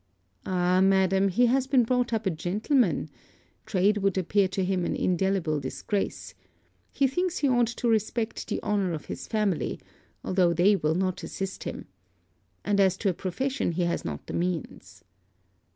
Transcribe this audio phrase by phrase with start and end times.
[0.47, 3.07] 'Ah, madam, he has been brought up a gentleman.
[3.67, 6.33] Trade would appear to him an indelible disgrace.
[6.91, 9.79] He thinks he ought to respect the honour of his family,
[10.23, 11.85] although they will not assist him.
[12.65, 15.03] And as to a profession he has not the means.'